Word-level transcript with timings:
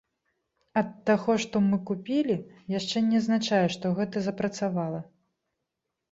Ад 0.79 0.87
таго, 1.07 1.33
што 1.43 1.59
мы 1.65 1.77
купілі, 1.89 2.37
яшчэ 2.77 3.03
не 3.09 3.19
азначае, 3.21 3.59
што 3.75 3.91
гэта 3.99 4.23
запрацавала. 4.29 4.99